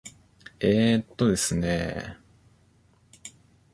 [0.59, 2.17] えーとですね。